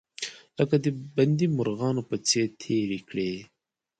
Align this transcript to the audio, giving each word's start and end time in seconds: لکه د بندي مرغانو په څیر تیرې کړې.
لکه 0.57 0.75
د 0.83 0.85
بندي 1.15 1.47
مرغانو 1.57 2.01
په 2.09 2.15
څیر 2.27 2.47
تیرې 2.61 2.99
کړې. 3.09 3.31